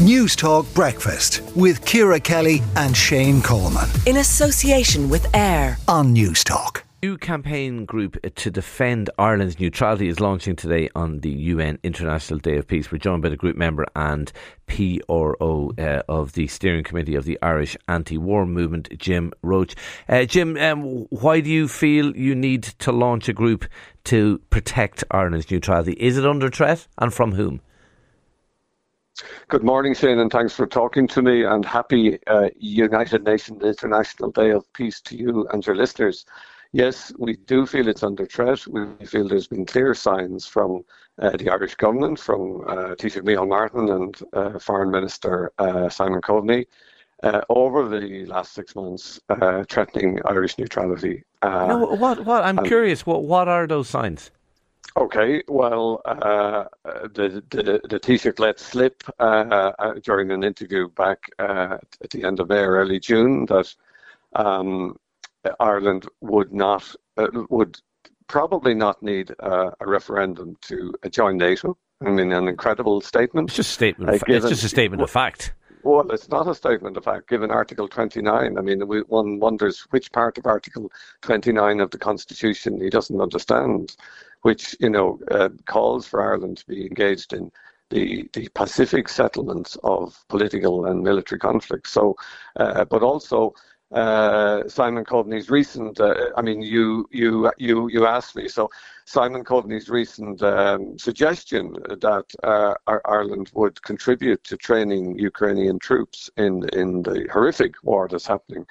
Newstalk 0.00 0.72
Breakfast 0.74 1.42
with 1.54 1.84
Ciara 1.84 2.18
Kelly 2.18 2.62
and 2.74 2.96
Shane 2.96 3.42
Coleman. 3.42 3.86
In 4.06 4.16
association 4.16 5.10
with 5.10 5.26
AIR 5.36 5.76
on 5.88 6.14
Newstalk. 6.14 6.84
New 7.02 7.18
campaign 7.18 7.84
group 7.84 8.16
to 8.36 8.50
defend 8.50 9.10
Ireland's 9.18 9.60
neutrality 9.60 10.08
is 10.08 10.18
launching 10.18 10.56
today 10.56 10.88
on 10.94 11.20
the 11.20 11.28
UN 11.28 11.78
International 11.82 12.38
Day 12.38 12.56
of 12.56 12.66
Peace. 12.66 12.90
We're 12.90 12.96
joined 12.96 13.20
by 13.20 13.28
the 13.28 13.36
group 13.36 13.58
member 13.58 13.84
and 13.94 14.32
PRO 14.68 15.72
uh, 15.76 16.02
of 16.08 16.32
the 16.32 16.46
steering 16.46 16.82
committee 16.82 17.14
of 17.14 17.26
the 17.26 17.38
Irish 17.42 17.76
anti-war 17.86 18.46
movement, 18.46 18.88
Jim 18.98 19.34
Roche. 19.42 19.74
Uh, 20.08 20.24
Jim, 20.24 20.56
um, 20.56 21.08
why 21.10 21.40
do 21.40 21.50
you 21.50 21.68
feel 21.68 22.16
you 22.16 22.34
need 22.34 22.62
to 22.62 22.90
launch 22.90 23.28
a 23.28 23.34
group 23.34 23.66
to 24.04 24.40
protect 24.48 25.04
Ireland's 25.10 25.50
neutrality? 25.50 25.92
Is 26.00 26.16
it 26.16 26.24
under 26.24 26.48
threat, 26.48 26.86
and 26.96 27.12
from 27.12 27.32
whom? 27.32 27.60
Good 29.48 29.64
morning, 29.64 29.94
Shane, 29.94 30.18
and 30.18 30.30
thanks 30.30 30.52
for 30.54 30.66
talking 30.66 31.06
to 31.08 31.22
me. 31.22 31.44
And 31.44 31.64
happy 31.64 32.18
uh, 32.26 32.48
United 32.58 33.24
Nations 33.24 33.62
International 33.62 34.30
Day 34.30 34.50
of 34.50 34.70
Peace 34.72 35.00
to 35.02 35.16
you 35.16 35.46
and 35.52 35.64
your 35.66 35.76
listeners. 35.76 36.24
Yes, 36.72 37.12
we 37.18 37.36
do 37.36 37.66
feel 37.66 37.88
it's 37.88 38.04
under 38.04 38.26
threat. 38.26 38.64
We 38.68 38.86
feel 39.04 39.26
there's 39.26 39.48
been 39.48 39.66
clear 39.66 39.92
signs 39.92 40.46
from 40.46 40.84
uh, 41.18 41.36
the 41.36 41.50
Irish 41.50 41.74
government, 41.74 42.20
from 42.20 42.62
uh, 42.68 42.94
Taoiseach 42.94 43.22
Micheál 43.22 43.48
Martin 43.48 43.88
and 43.88 44.22
uh, 44.32 44.58
Foreign 44.58 44.90
Minister 44.90 45.52
uh, 45.58 45.88
Simon 45.88 46.20
Coveney, 46.20 46.66
uh, 47.24 47.40
over 47.48 47.88
the 47.88 48.24
last 48.26 48.54
six 48.54 48.76
months, 48.76 49.20
uh, 49.28 49.64
threatening 49.68 50.20
Irish 50.26 50.58
neutrality. 50.58 51.24
Uh, 51.42 51.66
no, 51.66 51.78
what? 51.78 52.24
What? 52.24 52.44
I'm 52.44 52.58
curious. 52.64 53.04
What? 53.04 53.24
What 53.24 53.48
are 53.48 53.66
those 53.66 53.88
signs? 53.88 54.30
Okay, 54.96 55.42
well, 55.46 56.02
uh, 56.04 56.64
the, 56.84 57.42
the, 57.50 57.80
the 57.88 58.00
Taoiseach 58.00 58.40
let 58.40 58.58
slip 58.58 59.04
uh, 59.20 59.22
uh, 59.78 59.94
during 60.02 60.32
an 60.32 60.42
interview 60.42 60.88
back 60.88 61.30
uh, 61.38 61.78
at 62.02 62.10
the 62.10 62.24
end 62.24 62.40
of 62.40 62.48
May 62.48 62.58
or 62.58 62.76
early 62.76 62.98
June 62.98 63.46
that 63.46 63.72
um, 64.34 64.96
Ireland 65.60 66.06
would 66.20 66.52
not 66.52 66.94
uh, 67.16 67.28
would 67.48 67.80
probably 68.26 68.74
not 68.74 69.02
need 69.02 69.32
uh, 69.40 69.70
a 69.80 69.88
referendum 69.88 70.56
to 70.62 70.92
join 71.10 71.36
NATO. 71.36 71.76
I 72.04 72.10
mean, 72.10 72.32
an 72.32 72.48
incredible 72.48 73.00
statement. 73.00 73.50
It's 73.50 73.56
just 73.56 73.70
a 73.70 73.74
statement. 73.74 74.14
Of, 74.14 74.24
given, 74.24 74.42
it's 74.42 74.48
just 74.48 74.64
a 74.64 74.68
statement 74.68 75.02
of 75.02 75.10
fact. 75.10 75.52
Well, 75.82 76.10
it's 76.10 76.28
not 76.28 76.46
a 76.46 76.54
statement 76.54 76.96
of 76.96 77.04
fact, 77.04 77.28
given 77.28 77.50
Article 77.50 77.88
29. 77.88 78.58
I 78.58 78.60
mean, 78.60 78.86
we, 78.86 79.00
one 79.02 79.38
wonders 79.38 79.80
which 79.90 80.12
part 80.12 80.36
of 80.36 80.46
Article 80.46 80.92
29 81.22 81.80
of 81.80 81.90
the 81.90 81.98
Constitution 81.98 82.80
he 82.80 82.90
doesn't 82.90 83.20
understand 83.20 83.96
which 84.42 84.76
you 84.80 84.90
know 84.90 85.18
uh, 85.30 85.50
calls 85.66 86.06
for 86.06 86.22
Ireland 86.22 86.58
to 86.58 86.66
be 86.66 86.86
engaged 86.86 87.32
in 87.32 87.50
the, 87.90 88.28
the 88.32 88.48
Pacific 88.54 89.08
settlements 89.08 89.76
of 89.82 90.24
political 90.28 90.86
and 90.86 91.02
military 91.02 91.40
conflicts. 91.40 91.90
So, 91.90 92.16
uh, 92.56 92.84
but 92.84 93.02
also 93.02 93.52
uh, 93.92 94.68
Simon 94.68 95.04
Coveney's 95.04 95.50
recent. 95.50 96.00
Uh, 96.00 96.14
I 96.36 96.42
mean, 96.42 96.62
you 96.62 97.08
you 97.10 97.50
you 97.58 97.88
you 97.88 98.06
asked 98.06 98.36
me. 98.36 98.46
So 98.46 98.70
Simon 99.04 99.42
Coveney's 99.42 99.88
recent 99.88 100.40
um, 100.42 100.96
suggestion 100.96 101.72
that 102.00 102.26
uh, 102.44 102.74
Ireland 102.86 103.50
would 103.54 103.82
contribute 103.82 104.44
to 104.44 104.56
training 104.56 105.18
Ukrainian 105.18 105.80
troops 105.80 106.30
in 106.36 106.68
in 106.72 107.02
the 107.02 107.26
horrific 107.32 107.74
war 107.82 108.06
that's 108.08 108.28
happening 108.28 108.64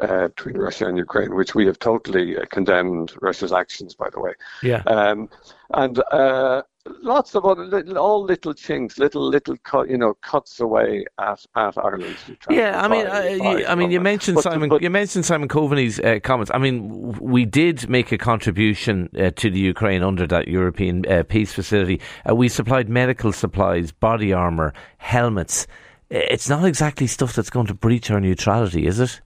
uh, 0.00 0.28
between 0.28 0.56
Russia 0.56 0.86
and 0.86 0.98
Ukraine, 0.98 1.34
which 1.34 1.54
we 1.54 1.66
have 1.66 1.78
totally 1.78 2.36
uh, 2.36 2.44
condemned 2.50 3.14
Russia's 3.20 3.52
actions, 3.52 3.94
by 3.94 4.10
the 4.10 4.20
way. 4.20 4.32
Yeah. 4.62 4.82
Um, 4.86 5.28
and 5.74 6.02
uh, 6.10 6.62
lots 7.02 7.34
of 7.34 7.44
other 7.44 7.64
little, 7.64 7.98
all 7.98 8.24
little 8.24 8.54
chinks, 8.54 8.98
little 8.98 9.28
little 9.28 9.56
cut, 9.58 9.88
you 9.88 9.98
know, 9.98 10.14
cuts 10.14 10.60
away 10.60 11.04
at, 11.18 11.44
at 11.56 11.76
Ireland's. 11.76 12.18
Yeah, 12.50 12.80
I 12.80 12.88
mean, 12.88 13.42
you, 13.42 13.66
I 13.66 13.74
mean, 13.74 13.90
you 13.90 14.00
mentioned 14.00 14.36
but, 14.36 14.44
Simon. 14.44 14.68
But, 14.68 14.82
you 14.82 14.90
mentioned 14.90 15.24
Simon 15.24 15.48
Coveney's 15.48 16.00
uh, 16.00 16.18
comments. 16.22 16.50
I 16.54 16.58
mean, 16.58 17.18
we 17.20 17.44
did 17.44 17.88
make 17.88 18.12
a 18.12 18.18
contribution 18.18 19.10
uh, 19.18 19.30
to 19.36 19.50
the 19.50 19.60
Ukraine 19.60 20.02
under 20.02 20.26
that 20.26 20.48
European 20.48 21.04
uh, 21.06 21.22
peace 21.22 21.52
facility. 21.52 22.00
Uh, 22.28 22.34
we 22.34 22.48
supplied 22.48 22.88
medical 22.88 23.32
supplies, 23.32 23.92
body 23.92 24.32
armor, 24.32 24.72
helmets. 24.98 25.66
It's 26.10 26.48
not 26.48 26.64
exactly 26.64 27.06
stuff 27.06 27.34
that's 27.34 27.50
going 27.50 27.66
to 27.66 27.74
breach 27.74 28.10
our 28.10 28.20
neutrality, 28.20 28.86
is 28.86 28.98
it? 28.98 29.20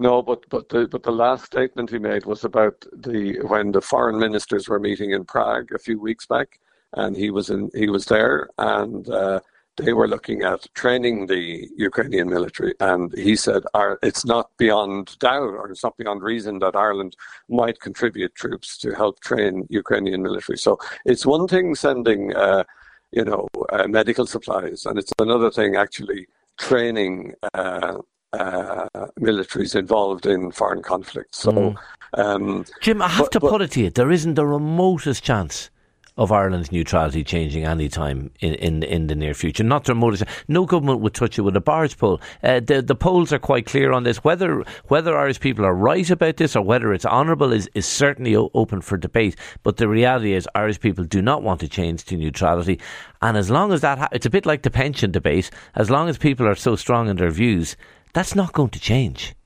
No, 0.00 0.22
but 0.22 0.48
but 0.48 0.68
the 0.68 0.86
but 0.86 1.02
the 1.02 1.10
last 1.10 1.46
statement 1.46 1.90
he 1.90 1.98
made 1.98 2.24
was 2.24 2.44
about 2.44 2.86
the 2.92 3.40
when 3.40 3.72
the 3.72 3.80
foreign 3.80 4.18
ministers 4.18 4.68
were 4.68 4.78
meeting 4.78 5.10
in 5.10 5.24
Prague 5.24 5.72
a 5.74 5.78
few 5.78 6.00
weeks 6.00 6.24
back, 6.24 6.60
and 6.92 7.16
he 7.16 7.30
was 7.30 7.50
in 7.50 7.68
he 7.74 7.88
was 7.88 8.04
there, 8.06 8.48
and 8.58 9.10
uh, 9.10 9.40
they 9.76 9.92
were 9.92 10.06
looking 10.06 10.42
at 10.44 10.72
training 10.74 11.26
the 11.26 11.68
Ukrainian 11.76 12.28
military, 12.30 12.74
and 12.78 13.12
he 13.18 13.34
said 13.34 13.64
it's 14.00 14.24
not 14.24 14.50
beyond 14.56 15.18
doubt 15.18 15.54
or 15.58 15.68
it's 15.68 15.82
not 15.82 15.96
beyond 15.96 16.22
reason 16.22 16.60
that 16.60 16.76
Ireland 16.76 17.16
might 17.48 17.80
contribute 17.80 18.36
troops 18.36 18.78
to 18.78 18.92
help 18.92 19.18
train 19.18 19.66
Ukrainian 19.68 20.22
military. 20.22 20.58
So 20.58 20.78
it's 21.04 21.26
one 21.26 21.48
thing 21.48 21.74
sending. 21.74 22.34
Uh, 22.36 22.64
you 23.10 23.24
know, 23.24 23.48
uh, 23.72 23.88
medical 23.88 24.26
supplies, 24.26 24.84
and 24.84 24.98
it's 24.98 25.14
another 25.18 25.50
thing 25.50 25.76
actually 25.76 26.26
training 26.58 27.32
uh, 27.54 27.96
uh, 28.32 28.88
militaries 29.18 29.74
involved 29.74 30.26
in 30.26 30.50
foreign 30.50 30.82
conflicts. 30.82 31.38
So, 31.38 31.52
mm. 31.52 31.76
um, 32.14 32.64
Jim, 32.80 33.02
I 33.02 33.08
have 33.08 33.26
but, 33.26 33.32
to 33.32 33.40
but, 33.40 33.50
put 33.50 33.62
it 33.62 33.70
to 33.72 33.80
you: 33.80 33.90
there 33.90 34.10
isn't 34.10 34.34
the 34.34 34.46
remotest 34.46 35.22
chance 35.24 35.70
of 36.18 36.32
Ireland's 36.32 36.72
neutrality 36.72 37.22
changing 37.22 37.64
any 37.64 37.88
time 37.88 38.32
in, 38.40 38.54
in, 38.54 38.82
in 38.82 39.06
the 39.06 39.14
near 39.14 39.34
future. 39.34 39.62
Not 39.62 39.84
the 39.84 39.94
remotest. 39.94 40.24
No 40.48 40.66
government 40.66 41.00
would 41.00 41.14
touch 41.14 41.38
it 41.38 41.42
with 41.42 41.56
a 41.56 41.60
barge 41.60 41.96
pole. 41.96 42.20
Uh, 42.42 42.58
the 42.58 42.82
the 42.82 42.96
polls 42.96 43.32
are 43.32 43.38
quite 43.38 43.66
clear 43.66 43.92
on 43.92 44.02
this. 44.02 44.24
Whether 44.24 44.64
whether 44.88 45.16
Irish 45.16 45.38
people 45.38 45.64
are 45.64 45.74
right 45.74 46.10
about 46.10 46.36
this 46.36 46.56
or 46.56 46.62
whether 46.62 46.92
it's 46.92 47.06
honourable 47.06 47.52
is, 47.52 47.70
is 47.74 47.86
certainly 47.86 48.34
o- 48.34 48.50
open 48.52 48.80
for 48.80 48.98
debate. 48.98 49.36
But 49.62 49.76
the 49.76 49.88
reality 49.88 50.32
is, 50.32 50.48
Irish 50.56 50.80
people 50.80 51.04
do 51.04 51.22
not 51.22 51.44
want 51.44 51.60
to 51.60 51.68
change 51.68 52.04
to 52.06 52.16
neutrality. 52.16 52.80
And 53.22 53.36
as 53.36 53.48
long 53.48 53.72
as 53.72 53.80
that, 53.82 53.98
ha- 53.98 54.08
it's 54.10 54.26
a 54.26 54.30
bit 54.30 54.44
like 54.44 54.62
the 54.62 54.70
pension 54.72 55.12
debate. 55.12 55.50
As 55.76 55.88
long 55.88 56.08
as 56.08 56.18
people 56.18 56.48
are 56.48 56.56
so 56.56 56.74
strong 56.74 57.08
in 57.08 57.16
their 57.16 57.30
views, 57.30 57.76
that's 58.18 58.34
not 58.34 58.52
going 58.52 58.70
to 58.70 58.80
change. 58.80 59.36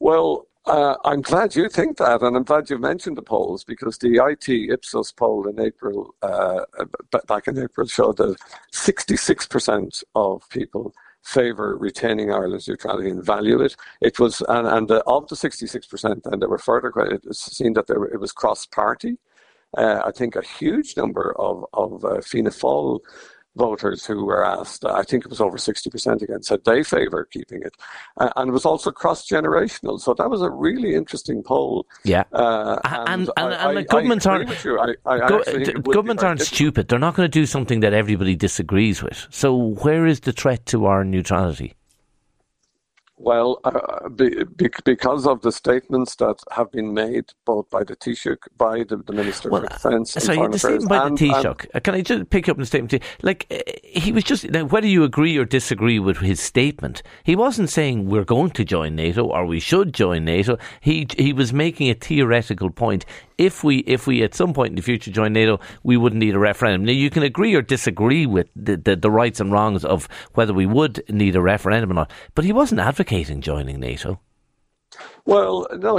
Well, 0.00 0.48
uh, 0.66 0.96
I'm 1.04 1.22
glad 1.22 1.54
you 1.54 1.68
think 1.68 1.98
that, 1.98 2.20
and 2.20 2.36
I'm 2.36 2.42
glad 2.42 2.68
you 2.68 2.78
mentioned 2.78 3.16
the 3.16 3.22
polls 3.22 3.62
because 3.62 3.96
the 3.98 4.20
IT 4.30 4.48
Ipsos 4.72 5.12
poll 5.12 5.46
in 5.46 5.60
April, 5.60 6.12
uh, 6.20 6.62
back 7.28 7.46
in 7.46 7.56
April, 7.56 7.86
showed 7.86 8.16
that 8.16 8.36
66% 8.72 10.02
of 10.16 10.42
people 10.48 10.92
favour 11.22 11.76
retaining 11.76 12.32
Ireland's 12.32 12.66
neutrality 12.66 13.08
and 13.08 13.24
value 13.24 13.60
it. 13.60 13.76
It 14.00 14.18
was, 14.18 14.42
and, 14.48 14.66
and 14.66 14.90
uh, 14.90 15.02
of 15.06 15.28
the 15.28 15.36
66%, 15.36 16.26
and 16.26 16.42
there 16.42 16.48
were 16.48 16.58
further, 16.58 16.92
it 16.96 17.24
was 17.24 17.38
seen 17.38 17.74
that 17.74 17.86
there, 17.86 18.02
it 18.02 18.18
was 18.18 18.32
cross-party. 18.32 19.16
Uh, 19.76 20.02
I 20.04 20.10
think 20.10 20.34
a 20.34 20.42
huge 20.42 20.96
number 20.96 21.34
of 21.38 21.64
of 21.74 22.04
uh, 22.04 22.20
Fianna 22.20 22.50
Fáil 22.50 23.00
voters 23.56 24.04
who 24.04 24.24
were 24.24 24.44
asked, 24.44 24.84
I 24.84 25.02
think 25.02 25.24
it 25.24 25.30
was 25.30 25.40
over 25.40 25.56
60% 25.56 26.22
again, 26.22 26.42
said 26.42 26.64
they 26.64 26.82
favour 26.82 27.26
keeping 27.30 27.62
it. 27.62 27.74
Uh, 28.18 28.30
and 28.36 28.50
it 28.50 28.52
was 28.52 28.64
also 28.64 28.90
cross 28.90 29.26
generational. 29.26 30.00
So 30.00 30.14
that 30.14 30.30
was 30.30 30.42
a 30.42 30.50
really 30.50 30.94
interesting 30.94 31.42
poll. 31.42 31.86
Yeah. 32.04 32.24
Uh, 32.32 32.78
and, 32.84 33.28
and, 33.28 33.30
and, 33.36 33.54
I, 33.54 33.68
and, 33.68 33.76
the 33.78 33.84
governments 33.84 34.26
aren't, 34.26 34.48
go, 34.62 35.82
governments 35.82 36.22
aren't 36.22 36.42
stupid. 36.42 36.88
They're 36.88 36.98
not 36.98 37.14
going 37.14 37.28
to 37.30 37.40
do 37.40 37.46
something 37.46 37.80
that 37.80 37.92
everybody 37.92 38.36
disagrees 38.36 39.02
with. 39.02 39.26
So 39.30 39.54
where 39.56 40.06
is 40.06 40.20
the 40.20 40.32
threat 40.32 40.66
to 40.66 40.86
our 40.86 41.04
neutrality? 41.04 41.74
Well, 43.18 43.60
uh, 43.64 44.10
be, 44.10 44.44
be, 44.44 44.68
because 44.84 45.26
of 45.26 45.40
the 45.40 45.50
statements 45.50 46.16
that 46.16 46.38
have 46.50 46.70
been 46.70 46.92
made 46.92 47.32
both 47.46 47.70
by 47.70 47.82
the 47.82 47.96
Taoiseach, 47.96 48.36
by 48.58 48.84
the, 48.84 48.98
the 48.98 49.14
Minister 49.14 49.48
well, 49.48 49.62
for 49.62 49.68
Defence, 49.68 50.12
sorry, 50.12 50.46
the 50.48 50.58
statement 50.58 50.88
by 50.90 51.06
and, 51.06 51.16
the 51.16 51.28
Taoiseach. 51.28 51.66
And, 51.72 51.82
can 51.82 51.94
I 51.94 52.02
just 52.02 52.28
pick 52.28 52.46
up 52.48 52.56
on 52.56 52.60
the 52.60 52.66
statement? 52.66 53.02
Like 53.22 53.46
uh, 53.50 53.72
he 53.82 54.12
was 54.12 54.22
just 54.22 54.50
now, 54.50 54.64
whether 54.64 54.86
you 54.86 55.02
agree 55.02 55.38
or 55.38 55.46
disagree 55.46 55.98
with 55.98 56.18
his 56.18 56.40
statement, 56.40 57.02
he 57.24 57.34
wasn't 57.34 57.70
saying 57.70 58.10
we're 58.10 58.24
going 58.24 58.50
to 58.50 58.64
join 58.64 58.94
NATO 58.96 59.24
or 59.24 59.46
we 59.46 59.60
should 59.60 59.94
join 59.94 60.26
NATO. 60.26 60.58
He 60.80 61.06
he 61.16 61.32
was 61.32 61.54
making 61.54 61.88
a 61.88 61.94
theoretical 61.94 62.68
point 62.68 63.06
if 63.38 63.62
we 63.62 63.78
if 63.78 64.06
we 64.06 64.22
at 64.22 64.34
some 64.34 64.52
point 64.52 64.70
in 64.70 64.76
the 64.76 64.82
future 64.82 65.10
join 65.10 65.32
NATO, 65.32 65.60
we 65.82 65.96
wouldn't 65.96 66.20
need 66.20 66.34
a 66.34 66.38
referendum. 66.38 66.84
Now 66.84 66.92
you 66.92 67.10
can 67.10 67.22
agree 67.22 67.54
or 67.54 67.62
disagree 67.62 68.26
with 68.26 68.48
the, 68.56 68.76
the, 68.76 68.96
the 68.96 69.10
rights 69.10 69.40
and 69.40 69.52
wrongs 69.52 69.84
of 69.84 70.08
whether 70.34 70.54
we 70.54 70.66
would 70.66 71.02
need 71.08 71.36
a 71.36 71.42
referendum 71.42 71.90
or 71.90 71.94
not, 71.94 72.10
but 72.34 72.44
he 72.44 72.52
wasn't 72.52 72.80
advocating 72.80 73.40
joining 73.40 73.80
NATO. 73.80 74.20
Well, 75.24 75.66
no, 75.72 75.98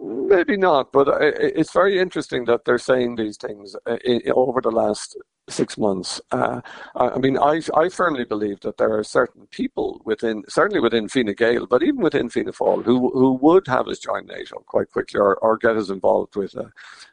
maybe 0.00 0.56
not. 0.56 0.92
But 0.92 1.08
it's 1.20 1.72
very 1.72 1.98
interesting 1.98 2.44
that 2.46 2.64
they're 2.64 2.78
saying 2.78 3.16
these 3.16 3.36
things 3.36 3.74
uh, 3.86 3.96
over 4.34 4.60
the 4.60 4.70
last 4.70 5.16
six 5.48 5.76
months. 5.76 6.20
Uh, 6.30 6.60
I 6.94 7.18
mean, 7.18 7.36
I, 7.38 7.60
I 7.74 7.88
firmly 7.88 8.24
believe 8.24 8.60
that 8.60 8.76
there 8.76 8.96
are 8.96 9.04
certain 9.04 9.46
people 9.50 10.00
within, 10.04 10.44
certainly 10.48 10.80
within 10.80 11.08
Fine 11.08 11.34
Gael, 11.36 11.66
but 11.66 11.82
even 11.82 12.00
within 12.00 12.28
Fianna 12.28 12.52
Fáil, 12.52 12.84
who 12.84 13.10
who 13.10 13.34
would 13.34 13.66
have 13.66 13.88
us 13.88 13.98
join 13.98 14.26
NATO 14.26 14.62
quite 14.66 14.90
quickly 14.90 15.18
or, 15.20 15.36
or 15.36 15.56
get 15.56 15.76
us 15.76 15.90
involved 15.90 16.36
with 16.36 16.54
uh, 16.56 16.66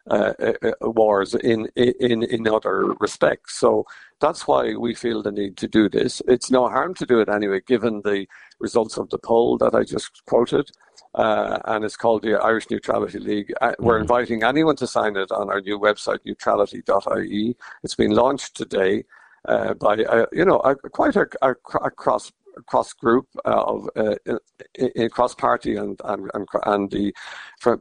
uh, 0.10 0.34
uh, 0.64 0.72
wars 0.81 1.34
in, 1.36 1.68
in 1.76 2.24
in 2.24 2.48
other 2.48 2.94
respects. 3.00 3.58
So 3.58 3.86
that's 4.20 4.48
why 4.48 4.76
we 4.76 4.94
feel 4.94 5.24
the 5.24 5.31
need 5.31 5.58
to 5.58 5.68
do 5.68 5.90
this. 5.90 6.22
It's 6.28 6.52
no 6.52 6.68
harm 6.68 6.94
to 6.96 7.06
do 7.06 7.20
it 7.20 7.30
anyway, 7.30 7.62
given 7.66 8.02
the 8.04 8.28
results 8.60 8.98
of 8.98 9.10
the 9.10 9.18
poll 9.18 9.58
that 9.58 9.76
I 9.76 9.84
just 9.84 10.26
quoted 10.26 10.70
uh, 11.16 11.60
and 11.66 11.84
it's 11.84 11.98
called 11.98 12.22
the 12.22 12.36
Irish 12.36 12.70
Neutrality 12.70 13.20
League. 13.20 13.54
Uh, 13.62 13.74
we're 13.80 13.96
mm-hmm. 13.96 14.04
inviting 14.04 14.44
anyone 14.44 14.76
to 14.78 14.88
sign 14.88 15.16
it 15.16 15.32
on 15.32 15.50
our 15.50 15.62
new 15.62 15.80
website, 15.80 16.20
neutrality.ie. 16.26 17.56
It's 17.84 17.96
been 17.96 18.12
launched 18.12 18.56
today 18.56 19.06
uh, 19.48 19.74
by 19.74 19.96
uh, 20.04 20.26
you 20.32 20.46
know 20.46 20.60
a, 20.60 20.76
quite 20.76 21.16
a, 21.16 21.28
a, 21.42 21.52
a 21.82 21.92
cross 21.92 22.32
cross 22.66 22.94
group 22.94 23.28
uh, 23.46 23.64
of 23.64 23.90
uh, 23.96 24.16
cross 25.10 25.34
party 25.34 25.76
and 25.76 26.00
and 26.04 26.30
and, 26.34 26.48
and 26.66 26.92
the 26.92 27.14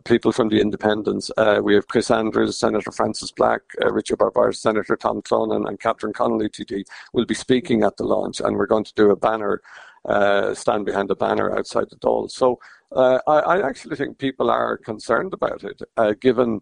people 0.05 0.33
from 0.33 0.49
the 0.49 0.61
independents. 0.61 1.31
Uh, 1.37 1.61
we 1.63 1.75
have 1.75 1.89
Chris 1.89 2.11
Andrews, 2.11 2.57
Senator 2.57 2.93
Frances 2.93 3.33
Black, 3.33 3.61
uh, 3.83 3.93
Richard 3.93 4.19
Barbar, 4.19 4.53
Senator 4.53 4.97
Tom 4.97 5.21
Clonan, 5.21 5.69
and 5.69 5.81
Catherine 5.81 6.13
Connolly 6.13 6.49
TD 6.49 6.85
will 7.13 7.27
be 7.27 7.35
speaking 7.35 7.83
at 7.83 7.97
the 7.97 8.05
launch, 8.05 8.41
and 8.41 8.57
we're 8.57 8.67
going 8.67 8.85
to 8.85 8.95
do 8.95 9.11
a 9.11 9.17
banner 9.17 9.61
uh, 10.05 10.55
stand 10.55 10.85
behind 10.85 11.11
a 11.11 11.17
banner 11.17 11.57
outside 11.57 11.87
the 11.91 11.97
Dáil. 11.97 12.31
So 12.31 12.59
uh, 12.93 13.19
I, 13.27 13.39
I, 13.39 13.69
actually 13.69 13.97
think 13.97 14.19
people 14.19 14.51
are 14.51 14.79
concerned 14.79 15.35
about 15.35 15.63
it, 15.63 15.83
uh, 15.97 16.15
given 16.21 16.61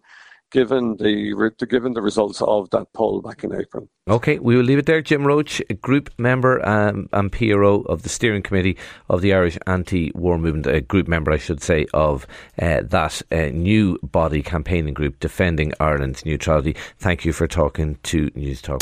given 0.51 0.95
the 0.97 1.51
given 1.69 1.93
the 1.93 2.01
results 2.01 2.41
of 2.41 2.69
that 2.69 2.91
poll 2.93 3.21
back 3.21 3.43
in 3.43 3.53
April. 3.53 3.87
Okay, 4.07 4.39
we 4.39 4.55
will 4.55 4.63
leave 4.63 4.77
it 4.77 4.85
there. 4.85 5.01
Jim 5.01 5.25
Roche, 5.25 5.61
group 5.81 6.09
member 6.17 6.65
um, 6.67 7.09
and 7.11 7.31
PRO 7.31 7.81
of 7.81 8.03
the 8.03 8.09
steering 8.09 8.41
committee 8.41 8.77
of 9.09 9.21
the 9.21 9.33
Irish 9.33 9.57
Anti-War 9.67 10.37
Movement, 10.37 10.67
a 10.67 10.81
group 10.81 11.07
member, 11.07 11.31
I 11.31 11.37
should 11.37 11.61
say, 11.61 11.85
of 11.93 12.25
uh, 12.61 12.81
that 12.83 13.21
uh, 13.31 13.47
new 13.47 13.97
body 14.03 14.41
campaigning 14.41 14.93
group 14.93 15.19
defending 15.19 15.73
Ireland's 15.79 16.25
neutrality. 16.25 16.75
Thank 16.97 17.25
you 17.25 17.33
for 17.33 17.47
talking 17.47 17.97
to 18.03 18.31
News 18.35 18.61
Talk. 18.61 18.81